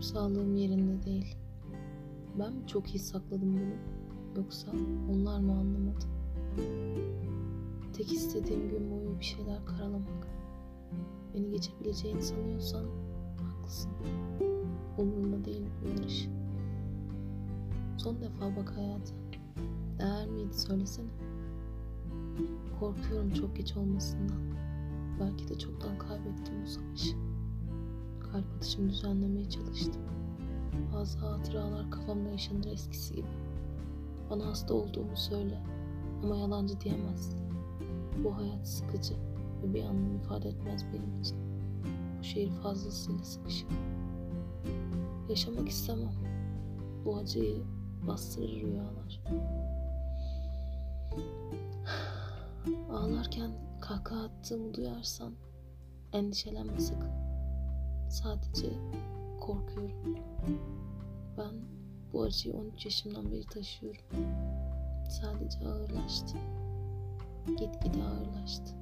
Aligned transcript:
Sağlığım 0.00 0.56
yerinde 0.56 1.02
değil. 1.02 1.36
Ben 2.38 2.52
mi 2.52 2.66
çok 2.66 2.94
iyi 2.94 2.98
sakladım 2.98 3.52
bunu? 3.52 3.74
Yoksa 4.36 4.70
onlar 5.10 5.40
mı 5.40 5.52
anlamadı? 5.52 6.04
Tek 7.92 8.12
istediğim 8.12 8.70
gün 8.70 8.90
boyu 8.90 9.18
bir 9.18 9.24
şeyler 9.24 9.64
karalamak. 9.64 10.28
Beni 11.34 11.50
geçebileceğini 11.50 12.22
sanıyorsan 12.22 12.84
haklısın. 13.42 13.90
Umurumda 14.98 15.44
değil 15.44 15.66
bu 15.82 15.88
yarış. 15.88 16.28
Son 17.96 18.20
defa 18.20 18.56
bak 18.56 18.72
hayata. 18.76 19.14
Değer 19.98 20.26
miydi 20.26 20.54
söylesene. 20.54 21.10
Korkuyorum 22.80 23.30
çok 23.30 23.56
geç 23.56 23.76
olmasından. 23.76 24.40
Belki 25.20 25.48
de 25.48 25.58
çoktan 25.58 25.98
kaybettim 25.98 26.54
bu 26.64 26.68
savaşı. 26.68 27.27
Kalp 28.32 28.44
atışımı 28.56 28.90
düzenlemeye 28.90 29.50
çalıştım. 29.50 30.02
Bazı 30.94 31.18
hatıralar 31.18 31.90
kafamda 31.90 32.28
yaşanır 32.28 32.66
eskisi 32.66 33.14
gibi. 33.14 33.26
Bana 34.30 34.46
hasta 34.46 34.74
olduğumu 34.74 35.16
söyle 35.16 35.62
ama 36.22 36.36
yalancı 36.36 36.80
diyemezsin. 36.80 37.38
Bu 38.24 38.36
hayat 38.36 38.68
sıkıcı 38.68 39.14
ve 39.62 39.74
bir 39.74 39.84
anlam 39.84 40.16
ifade 40.16 40.48
etmez 40.48 40.84
benim 40.92 41.20
için. 41.20 41.36
Bu 42.18 42.24
şehir 42.24 42.50
fazlasıyla 42.50 43.24
sıkışık. 43.24 43.68
Yaşamak 45.28 45.68
istemem. 45.68 46.14
Bu 47.04 47.16
acıyı 47.16 47.62
bastırır 48.06 48.60
rüyalar. 48.60 49.22
Ağlarken 52.92 53.50
kahkaha 53.80 54.24
attığımı 54.24 54.74
duyarsan 54.74 55.32
endişelenme 56.12 56.80
sakın. 56.80 57.27
Sadece 58.08 58.68
korkuyorum. 59.40 60.18
Ben 61.38 61.54
bu 62.12 62.22
acıyı 62.22 62.54
13 62.54 62.84
yaşımdan 62.84 63.32
beri 63.32 63.44
taşıyorum. 63.44 64.02
Sadece 65.08 65.58
ağırlaştı. 65.68 66.38
Gitgide 67.46 68.02
ağırlaştı. 68.02 68.77